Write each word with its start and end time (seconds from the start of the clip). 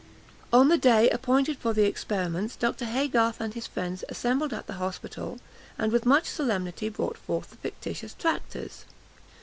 On 0.51 0.69
the 0.69 0.79
day 0.79 1.11
appointed 1.11 1.59
for 1.59 1.73
the 1.73 1.85
experiments 1.85 2.55
Dr. 2.55 2.85
Haygarth 2.85 3.39
and 3.39 3.53
his 3.53 3.67
friends 3.67 4.03
assembled 4.09 4.51
at 4.51 4.65
the 4.65 4.73
hospital, 4.81 5.37
and 5.77 5.91
with 5.91 6.07
much 6.07 6.25
solemnity 6.25 6.89
brought 6.89 7.19
forth 7.19 7.51
the 7.51 7.57
fictitious 7.57 8.15
tractors. 8.15 8.85